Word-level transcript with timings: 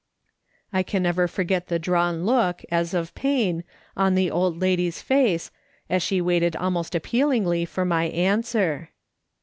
"I 0.73 0.81
can 0.81 1.03
never 1.03 1.27
forget 1.27 1.67
the 1.67 1.77
drawn 1.77 2.25
look, 2.25 2.65
as 2.71 2.95
of 2.95 3.13
pain, 3.13 3.63
on 3.95 4.15
the 4.15 4.31
old 4.31 4.59
lady's 4.59 4.99
face, 4.99 5.51
as 5.91 6.01
she 6.01 6.19
waited 6.19 6.55
almost 6.55 6.95
appealingly 6.95 7.65
for 7.65 7.85
my 7.85 8.05
answer. 8.05 8.89